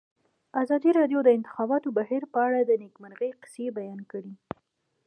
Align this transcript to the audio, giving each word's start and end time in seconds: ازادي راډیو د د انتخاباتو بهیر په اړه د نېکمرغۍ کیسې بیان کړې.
ازادي 0.61 0.89
راډیو 0.99 1.19
د 1.23 1.25
د 1.27 1.29
انتخاباتو 1.37 1.87
بهیر 1.97 2.23
په 2.33 2.39
اړه 2.47 2.59
د 2.63 2.71
نېکمرغۍ 2.81 3.31
کیسې 3.43 3.65
بیان 3.77 3.99
کړې. 4.11 4.33